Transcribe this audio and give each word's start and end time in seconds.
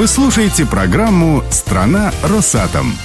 Вы 0.00 0.06
слушаете 0.06 0.64
программу 0.64 1.44
«Страна 1.50 2.10
Росатом». 2.22 2.96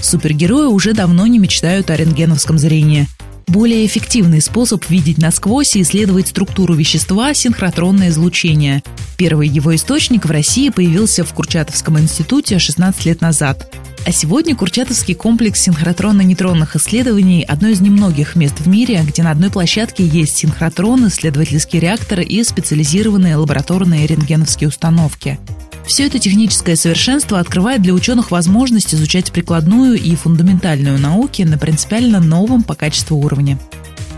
Супергерои 0.00 0.66
уже 0.66 0.94
давно 0.94 1.26
не 1.26 1.40
мечтают 1.40 1.90
о 1.90 1.96
рентгеновском 1.96 2.58
зрении. 2.58 3.08
Более 3.48 3.84
эффективный 3.84 4.40
способ 4.40 4.88
видеть 4.88 5.18
насквозь 5.18 5.74
и 5.74 5.82
исследовать 5.82 6.28
структуру 6.28 6.74
вещества– 6.74 7.34
синхротронное 7.34 8.10
излучение. 8.10 8.84
Первый 9.16 9.48
его 9.48 9.74
источник 9.74 10.26
в 10.26 10.30
России 10.30 10.68
появился 10.68 11.24
в 11.24 11.34
Курчатовском 11.34 11.98
институте 11.98 12.60
16 12.60 13.04
лет 13.06 13.20
назад. 13.20 13.74
А 14.06 14.12
сегодня 14.12 14.54
Курчатовский 14.54 15.16
комплекс 15.16 15.60
синхротронно-нейтронных 15.66 16.76
исследований– 16.76 17.42
одно 17.48 17.66
из 17.66 17.80
немногих 17.80 18.36
мест 18.36 18.60
в 18.60 18.68
мире, 18.68 19.02
где 19.04 19.24
на 19.24 19.32
одной 19.32 19.50
площадке 19.50 20.06
есть 20.06 20.36
синхротрон, 20.36 21.08
исследовательские 21.08 21.82
реакторы 21.82 22.22
и 22.22 22.44
специализированные 22.44 23.34
лабораторные 23.34 24.06
рентгеновские 24.06 24.68
установки. 24.68 25.40
Все 25.88 26.06
это 26.06 26.20
техническое 26.20 26.76
совершенство 26.76 27.40
открывает 27.40 27.82
для 27.82 27.94
ученых 27.94 28.30
возможность 28.30 28.94
изучать 28.94 29.32
прикладную 29.32 30.00
и 30.00 30.14
фундаментальную 30.14 31.00
науки 31.00 31.42
на 31.42 31.58
принципиально 31.58 32.20
новом 32.20 32.62
по 32.62 32.76
качеству 32.76 33.16
уровне. 33.16 33.58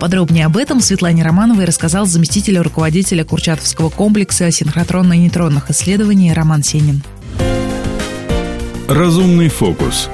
Подробнее 0.01 0.45
об 0.45 0.59
этом 0.59 0.82
Светлане 0.82 1.23
Романовой 1.23 1.65
рассказал 1.65 2.05
заместитель 2.05 2.59
руководителя 2.59 3.24
Курчатовского 3.24 3.88
комплекса 3.88 4.48
синхротронно-нейтронных 4.48 5.70
исследований 5.70 6.34
Роман 6.34 6.62
Сенин. 6.62 7.02
Разумный 8.88 9.51
фокус. 9.51 10.09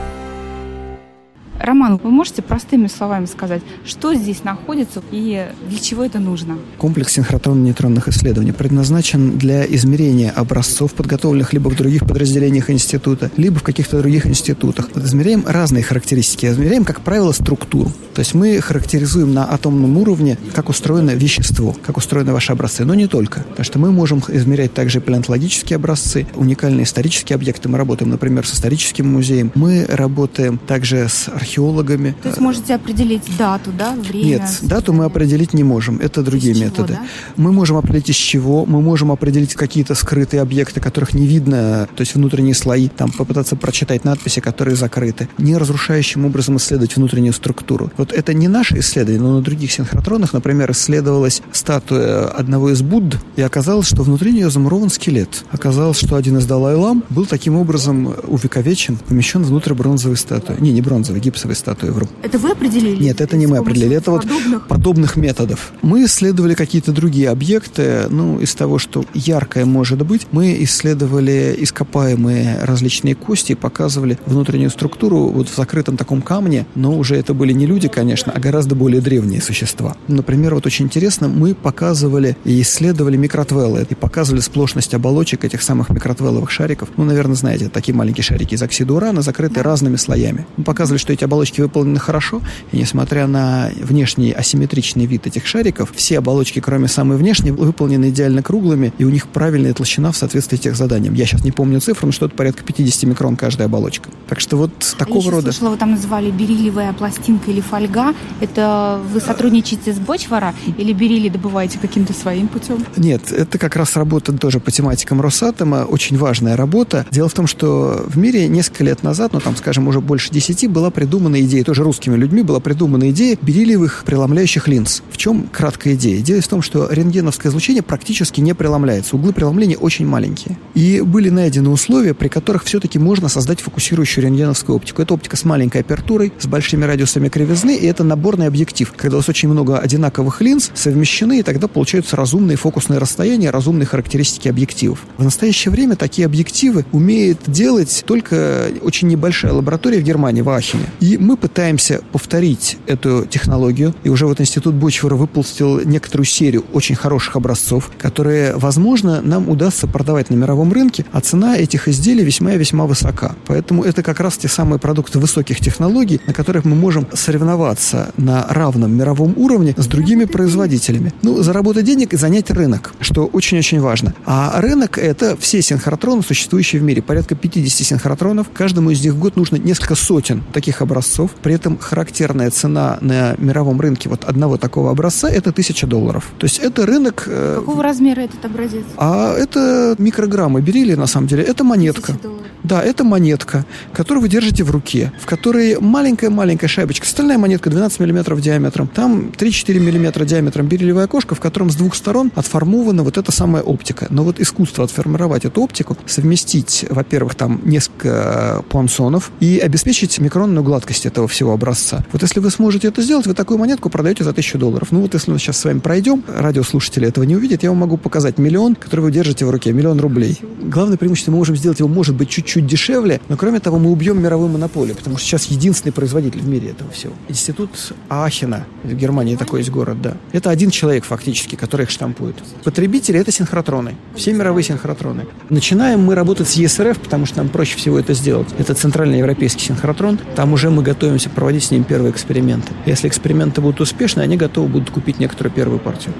Роман, 1.65 1.99
вы 2.03 2.11
можете 2.11 2.43
простыми 2.43 2.89
словами 2.89 3.25
сказать, 3.25 3.63
что 3.87 4.15
здесь 4.15 4.45
находится 4.45 5.03
и 5.11 5.49
для 5.67 5.79
чего 5.79 6.05
это 6.05 6.19
нужно? 6.19 6.59
Комплекс 6.77 7.17
синхротронно-нейтронных 7.17 8.07
исследований 8.09 8.53
предназначен 8.53 9.39
для 9.39 9.65
измерения 9.65 10.31
образцов, 10.31 10.93
подготовленных 10.93 11.55
либо 11.55 11.71
в 11.71 11.77
других 11.77 12.03
подразделениях 12.03 12.69
института, 12.69 13.31
либо 13.39 13.61
в 13.61 13.63
каких-то 13.63 13.99
других 13.99 14.27
институтах. 14.27 14.91
Измеряем 14.95 15.45
разные 15.47 15.83
характеристики. 15.83 16.45
Измеряем, 16.45 16.85
как 16.85 17.01
правило, 17.01 17.33
структуру. 17.33 17.91
То 18.15 18.21
есть 18.21 18.35
мы 18.35 18.61
характеризуем 18.61 19.33
на 19.33 19.51
атомном 19.51 19.97
уровне, 19.97 20.37
как 20.53 20.69
устроено 20.69 21.13
вещество, 21.13 21.75
как 21.83 21.97
устроены 21.97 22.35
ваши 22.35 22.53
образцы, 22.53 22.85
но 22.85 22.95
не 22.95 23.07
только. 23.07 23.41
Потому 23.41 23.65
что 23.65 23.79
мы 23.79 23.91
можем 23.91 24.23
измерять 24.29 24.75
также 24.75 25.01
палеонтологические 25.01 25.77
образцы, 25.77 26.27
уникальные 26.35 26.85
исторические 26.85 27.37
объекты. 27.37 27.71
Мы 27.71 27.79
работаем, 27.79 28.11
например, 28.11 28.47
с 28.47 28.53
историческим 28.53 29.11
музеем. 29.11 29.51
Мы 29.55 29.87
работаем 29.89 30.59
также 30.59 31.09
с 31.09 31.29
археологией 31.29 31.54
археологами. 31.55 32.15
То 32.23 32.29
есть 32.29 32.41
можете 32.41 32.75
определить 32.75 33.23
дату, 33.39 33.71
да, 33.77 33.95
время? 33.95 34.25
Нет, 34.25 34.43
дату 34.63 34.93
мы 34.93 35.05
определить 35.05 35.55
не 35.55 35.65
можем. 35.65 35.99
Это 35.99 36.23
другие 36.23 36.53
из 36.53 36.61
методы. 36.61 36.95
Чего, 36.95 37.03
да? 37.03 37.09
Мы 37.37 37.53
можем 37.53 37.77
определить 37.77 38.11
из 38.11 38.17
чего, 38.17 38.67
мы 38.67 38.81
можем 38.81 39.13
определить 39.13 39.55
какие-то 39.55 39.95
скрытые 39.95 40.41
объекты, 40.43 40.81
которых 40.81 41.15
не 41.15 41.27
видно, 41.27 41.89
то 41.95 42.01
есть 42.01 42.15
внутренние 42.15 42.55
слои, 42.55 42.89
там 42.89 43.11
попытаться 43.11 43.57
прочитать 43.57 44.05
надписи, 44.05 44.41
которые 44.41 44.77
закрыты, 44.77 45.29
не 45.39 45.57
разрушающим 45.57 46.25
образом 46.25 46.57
исследовать 46.57 46.97
внутреннюю 46.97 47.33
структуру. 47.33 47.91
Вот 47.97 48.13
это 48.13 48.35
не 48.35 48.49
наше 48.49 48.79
исследование, 48.79 49.23
но 49.23 49.37
на 49.37 49.43
других 49.43 49.71
синхротронах, 49.73 50.33
например, 50.33 50.71
исследовалась 50.73 51.43
статуя 51.53 52.27
одного 52.29 52.71
из 52.71 52.83
Будд, 52.83 53.17
и 53.37 53.43
оказалось, 53.43 53.87
что 53.87 54.03
внутри 54.03 54.33
нее 54.33 54.51
замурован 54.51 54.91
скелет. 54.91 55.45
Оказалось, 55.51 55.99
что 55.99 56.17
один 56.17 56.39
из 56.39 56.47
Далай-Лам 56.47 57.05
был 57.11 57.27
таким 57.27 57.57
образом 57.57 58.15
увековечен, 58.25 58.97
помещен 58.97 59.43
внутрь 59.43 59.75
бронзовой 59.75 60.17
статуи. 60.17 60.57
Не, 60.61 60.73
не 60.73 60.83
бронзовой, 60.83 61.21
гипсовой 61.21 61.44
гипсовой 61.45 61.55
статуи 61.55 61.91
вру. 61.91 62.09
Это 62.23 62.39
вы 62.39 62.51
определили? 62.51 63.03
Нет, 63.03 63.21
это 63.21 63.37
не 63.37 63.47
мы 63.47 63.59
определили. 63.59 63.97
Это 63.97 64.11
вот 64.11 64.23
подобных? 64.23 64.67
подобных 64.67 65.17
методов. 65.17 65.73
Мы 65.83 66.05
исследовали 66.05 66.55
какие-то 66.55 66.93
другие 66.93 67.31
объекты. 67.31 68.07
Ну, 68.11 68.41
из 68.41 68.55
того, 68.55 68.79
что 68.79 69.05
яркое 69.15 69.65
может 69.65 70.05
быть, 70.05 70.27
мы 70.33 70.57
исследовали 70.63 71.55
ископаемые 71.59 72.59
различные 72.63 73.15
кости 73.15 73.53
и 73.53 73.55
показывали 73.55 74.19
внутреннюю 74.27 74.71
структуру 74.71 75.29
вот 75.29 75.49
в 75.49 75.57
закрытом 75.57 75.97
таком 75.97 76.23
камне, 76.23 76.67
но 76.75 76.97
уже 76.97 77.17
это 77.17 77.35
были 77.35 77.53
не 77.53 77.67
люди, 77.67 77.89
конечно, 77.89 78.33
а 78.35 78.41
гораздо 78.41 78.75
более 78.75 79.01
древние 79.01 79.41
существа. 79.41 79.97
Например, 80.09 80.55
вот 80.55 80.67
очень 80.67 80.87
интересно, 80.87 81.29
мы 81.29 81.55
показывали 81.55 82.37
и 82.45 82.61
исследовали 82.61 83.17
микротвеллы 83.17 83.87
и 83.89 83.95
показывали 83.95 84.41
сплошность 84.41 84.95
оболочек 84.95 85.45
этих 85.45 85.63
самых 85.63 85.91
микротвелловых 85.91 86.51
шариков. 86.51 86.89
Ну, 86.97 87.05
наверное, 87.05 87.37
знаете, 87.37 87.69
такие 87.69 87.95
маленькие 87.95 88.25
шарики 88.25 88.55
из 88.55 88.63
оксида 88.63 88.95
урана, 88.95 89.23
закрыты 89.23 89.63
разными 89.63 89.97
слоями. 89.97 90.47
Мы 90.57 90.65
показывали, 90.65 90.99
что 90.99 91.13
эти 91.13 91.25
оболочки 91.25 91.34
выполнены 91.61 91.99
хорошо, 91.99 92.41
и 92.73 92.79
несмотря 92.79 93.27
на 93.27 93.71
внешний 93.81 94.33
асимметричный 94.33 95.07
вид 95.07 95.27
этих 95.27 95.47
шариков, 95.47 95.93
все 95.95 96.19
оболочки, 96.19 96.61
кроме 96.61 96.89
самой 96.89 97.17
внешней, 97.17 97.51
выполнены 97.51 98.11
идеально 98.11 98.43
круглыми, 98.43 98.93
и 98.99 99.05
у 99.05 99.11
них 99.11 99.29
правильная 99.29 99.75
толщина 99.75 100.13
в 100.13 100.17
соответствии 100.17 100.57
с 100.57 100.61
тех 100.61 100.77
заданиям. 100.77 101.15
Я 101.15 101.27
сейчас 101.27 101.45
не 101.45 101.53
помню 101.53 101.81
цифру, 101.81 102.07
но 102.07 102.13
что-то 102.13 102.35
порядка 102.35 102.65
50 102.65 103.03
микрон 103.05 103.37
каждая 103.37 103.69
оболочка. 103.69 104.11
Так 104.29 104.41
что 104.41 104.57
вот 104.57 104.95
такого 104.99 105.23
Я 105.23 105.31
рода... 105.31 105.53
слышала, 105.53 105.71
вы 105.71 105.77
там 105.77 105.93
называли 105.93 106.31
бериллиевая 106.31 106.93
пластинка 106.93 107.51
или 107.51 107.61
фольга. 107.61 108.15
Это 108.41 109.01
вы 109.13 109.21
сотрудничаете 109.21 109.93
с 109.93 109.99
Бочвара 109.99 110.55
или 110.79 110.93
бериллий 110.93 111.31
добываете 111.31 111.79
каким-то 111.79 112.13
своим 112.13 112.49
путем? 112.49 112.85
Нет, 112.97 113.33
это 113.33 113.59
как 113.59 113.77
раз 113.77 113.97
работа 113.97 114.33
тоже 114.33 114.61
по 114.61 114.71
тематикам 114.71 115.21
Росатома, 115.21 115.87
очень 115.89 116.17
важная 116.19 116.57
работа. 116.57 117.07
Дело 117.11 117.29
в 117.29 117.35
том, 117.35 117.47
что 117.47 118.05
в 118.07 118.19
мире 118.19 118.49
несколько 118.49 118.85
лет 118.85 119.03
назад, 119.03 119.33
ну 119.33 119.41
там, 119.41 119.57
скажем, 119.57 119.89
уже 119.89 120.01
больше 120.01 120.31
десяти, 120.31 120.69
была 120.69 120.91
придумана 120.91 121.14
идея, 121.19 121.65
тоже 121.65 121.83
русскими 121.83 122.17
людьми 122.17 122.43
была 122.43 122.61
придумана 122.61 123.11
идея 123.11 123.39
бериллиевых 123.41 124.05
преломляющих 124.07 124.69
линз. 124.69 125.03
В 125.11 125.17
чем 125.17 125.49
краткая 125.53 125.95
идея? 125.95 126.21
Идея 126.21 126.41
в 126.41 126.49
том, 126.49 126.63
что 126.63 126.89
рентгеновское 126.91 127.51
излучение 127.51 127.83
практически 127.83 128.41
не 128.41 128.55
преломляется. 128.55 129.17
Углы 129.17 129.33
преломления 129.33 129.77
очень 129.77 130.07
маленькие. 130.07 130.59
И 130.75 131.01
были 131.01 131.31
найдены 131.31 131.71
условия, 131.71 132.15
при 132.15 132.29
которых 132.29 132.65
все-таки 132.65 132.99
можно 132.99 133.29
создать 133.29 133.61
фокусирующую 133.61 134.25
рентгеновскую 134.25 134.77
оптику. 134.77 135.03
Это 135.03 135.15
оптика 135.15 135.37
с 135.37 135.45
маленькой 135.45 135.83
апертурой, 135.83 136.33
с 136.39 136.47
большими 136.47 136.85
радиусами 136.85 137.29
кривизны, 137.29 137.77
и 137.77 137.87
это 137.87 138.05
наборный 138.05 138.47
объектив, 138.47 138.93
когда 138.97 139.17
у 139.17 139.21
вас 139.21 139.29
очень 139.29 139.49
много 139.49 139.79
одинаковых 139.79 140.41
линз 140.41 140.71
совмещены, 140.75 141.41
и 141.41 141.43
тогда 141.43 141.69
получаются 141.69 142.17
разумные 142.17 142.57
фокусные 142.57 142.99
расстояния, 142.99 143.51
разумные 143.51 143.87
характеристики 143.87 144.49
объективов. 144.49 145.01
В 145.17 145.25
настоящее 145.25 145.71
время 145.71 145.97
такие 145.97 146.27
объективы 146.27 146.85
умеет 146.93 147.39
делать 147.47 148.05
только 148.07 148.69
очень 148.83 149.09
небольшая 149.09 149.53
лаборатория 149.53 149.99
в 149.99 150.03
Германии, 150.03 150.43
в 150.43 150.49
Ахене. 150.49 150.87
И 151.05 151.19
мы 151.19 151.37
пытаемся 151.37 152.01
повторить 152.13 152.79
эту 152.87 153.27
технологию, 153.27 153.95
и 154.05 154.09
уже 154.09 154.27
вот 154.27 154.41
Институт 154.41 154.75
Бочвара 154.75 155.17
выпустил 155.17 155.81
некоторую 155.85 156.25
серию 156.25 156.65
очень 156.73 156.95
хороших 156.95 157.37
образцов, 157.37 157.91
которые, 157.99 158.57
возможно, 158.57 159.21
нам 159.21 159.51
удастся 159.51 159.87
продавать 159.87 160.31
на 160.31 160.37
мировом 160.37 160.73
рынке, 160.73 161.05
а 161.13 161.21
цена 161.21 161.59
этих 161.59 161.89
изделий 161.89 162.25
весьма 162.25 162.55
и 162.55 162.59
весьма 162.59 162.87
высока. 162.87 163.37
Поэтому 163.47 163.85
это 163.85 164.03
как 164.03 164.19
раз 164.19 164.39
те 164.39 164.49
самые 164.49 164.79
продукты 164.79 165.19
высоких 165.19 165.61
технологий, 165.61 166.23
на 166.27 166.33
которых 166.33 166.65
мы 166.65 166.75
можем 166.75 167.07
соревноваться 167.13 168.15
на 168.17 168.47
равном 168.49 168.97
мировом 168.97 169.35
уровне 169.37 169.75
с 169.77 169.87
другими 169.87 170.25
производителями. 170.25 171.13
Ну, 171.21 171.43
заработать 171.43 171.85
денег 171.85 172.15
и 172.15 172.17
занять 172.17 172.51
рынок, 172.51 172.95
что 173.01 173.27
очень-очень 173.27 173.81
важно. 173.83 174.15
А 174.25 174.59
рынок– 174.59 174.97
это 175.11 175.37
все 175.37 175.61
синхротроны, 175.61 176.23
существующие 176.23 176.81
в 176.81 176.83
мире. 176.83 177.03
Порядка 177.03 177.35
50 177.35 177.87
синхротронов. 177.87 178.47
Каждому 178.55 178.89
из 178.89 179.05
них 179.05 179.13
в 179.13 179.19
год 179.19 179.37
нужно 179.37 179.57
несколько 179.57 179.97
сотен 179.97 180.43
таких 180.55 180.81
образцов. 180.81 180.94
При 181.43 181.55
этом 181.55 181.79
характерная 181.79 182.51
цена 182.51 182.99
на 183.01 183.35
мировом 183.39 183.81
рынке 183.81 184.09
вот 184.09 184.25
одного 184.25 184.57
такого 184.57 184.91
образца– 184.91 185.29
это 185.31 185.53
тысяча 185.53 185.87
долларов. 185.87 186.31
То 186.39 186.47
есть 186.47 186.59
это 186.59 186.87
рынок… 186.87 187.25
э, 187.27 187.57
Какого 187.61 187.83
размера 187.83 188.21
этот 188.21 188.45
образец? 188.45 188.85
а 188.97 189.35
это 189.37 189.95
микрограммы 189.99 190.61
бериллия, 190.61 190.97
на 190.97 191.07
самом 191.07 191.27
деле. 191.27 191.43
Это 191.43 191.65
монетка. 191.65 192.13
Тысяча 192.13 192.23
долларов. 192.23 192.44
Да, 192.65 192.83
это 192.83 193.05
монетка, 193.05 193.67
которую 193.93 194.23
вы 194.23 194.31
держите 194.31 194.65
в 194.65 194.71
руке, 194.71 195.13
в 195.21 195.27
которой 195.27 195.79
маленькая-маленькая 195.79 196.67
шайбочка. 196.67 197.07
Стальная 197.07 197.37
монетка 197.37 197.69
12 197.69 198.01
мм 198.01 198.41
диаметром. 198.41 198.89
Там 198.89 199.33
3-4 199.37 199.79
мм 199.81 200.25
диаметром 200.25 200.67
бериллиевое 200.67 201.05
окошко, 201.05 201.35
в 201.35 201.41
котором 201.41 201.69
с 201.69 201.77
двух 201.77 201.95
сторон 201.95 202.33
отформована 202.35 203.03
вот 203.03 203.19
эта 203.19 203.31
самая 203.33 203.63
оптика. 203.63 204.07
Но 204.09 204.25
вот 204.25 204.41
искусство 204.41 204.85
отформировать 204.85 205.45
эту 205.45 205.61
оптику, 205.61 205.99
совместить, 206.07 206.87
во-первых, 206.89 207.35
там 207.35 207.61
несколько 207.65 208.65
пуансонов 208.71 209.31
и 209.41 209.59
обеспечить 209.59 210.19
микронную 210.19 210.65
гладкость 210.65 211.05
этого 211.05 211.29
всего 211.29 211.53
образца. 211.53 212.03
Вот 212.13 212.23
если 212.23 212.41
вы 212.41 212.51
сможете 212.51 212.89
это 212.89 213.03
сделать, 213.03 213.27
вы 213.27 213.35
такую 213.35 213.59
монетку 213.59 213.91
продаете 213.91 214.25
за 214.25 214.31
1000 214.31 214.57
долларов. 214.57 214.89
Ну 214.91 215.03
вот 215.03 215.13
если 215.13 215.31
мы 215.31 215.39
сейчас 215.39 215.59
с 215.59 215.65
вами 215.67 215.81
пройдем, 215.81 216.25
радиослушатели 216.27 217.07
этого 217.07 217.25
не 217.25 217.37
увидят, 217.37 217.63
я 217.63 217.69
вам 217.69 217.79
могу 217.79 217.99
показать 217.99 218.39
миллион, 218.39 218.75
который 218.75 219.01
вы 219.01 219.13
держите 219.13 219.45
в 219.45 219.51
руке, 219.51 219.71
миллион 219.73 220.01
рублей. 220.01 220.41
Главное 220.63 220.97
преимущество, 220.97 221.31
мы 221.33 221.39
можем 221.39 221.57
сделать 221.57 221.81
его, 221.81 221.91
может 221.91 222.15
быть, 222.15 222.31
чуть-чуть 222.31 222.54
дешевле, 222.61 223.21
но 223.29 223.37
кроме 223.37 223.61
того, 223.61 223.79
мы 223.79 223.91
убьем 223.91 224.23
мировую 224.23 224.49
монополию, 224.49 224.97
потому 224.97 225.17
что 225.17 225.27
сейчас 225.27 225.47
единственный 225.47 225.93
производитель 225.93 226.41
в 226.41 226.49
мире 226.49 226.71
этого 226.71 226.91
всего. 226.91 227.13
Институт 227.29 227.71
Ахена, 228.09 228.67
в 228.83 228.95
Германии 228.95 229.37
такой 229.37 229.61
есть 229.61 229.71
город, 229.71 230.01
да. 230.03 230.17
Это 230.33 230.51
один 230.51 230.71
человек 230.71 231.05
фактически, 231.05 231.57
который 231.57 231.83
их 231.83 231.91
штампует. 231.91 232.37
Потребители— 232.63 233.19
это 233.21 233.33
синхротроны, 233.33 233.97
все 234.15 234.33
мировые 234.33 234.65
синхротроны. 234.65 235.27
Начинаем 235.51 236.01
мы 236.01 236.15
работать 236.15 236.49
с 236.49 236.55
ЕСРФ, 236.55 236.99
потому 236.99 237.27
что 237.27 237.39
нам 237.39 237.49
проще 237.49 237.77
всего 237.77 237.99
это 237.99 238.15
сделать. 238.15 238.49
Это 238.59 238.75
центральный 238.75 239.19
европейский 239.19 239.65
синхротрон, 239.65 240.19
там 240.37 240.53
уже 240.53 240.71
мы 240.71 240.83
готовимся 240.83 241.31
проводить 241.31 241.65
с 241.65 241.71
ним 241.71 241.85
первые 241.85 242.13
эксперименты. 242.13 242.73
Если 242.87 243.09
эксперименты 243.09 243.61
будут 243.61 243.81
успешны, 243.81 244.21
они 244.21 244.37
готовы 244.37 244.69
будут 244.69 244.91
купить 244.91 245.19
некоторую 245.19 245.53
первую 245.53 245.79
партию. 245.79 246.15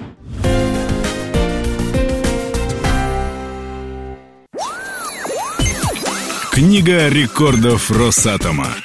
Книга 6.55 7.09
рекордов 7.09 7.91
Росатома. 7.91 8.77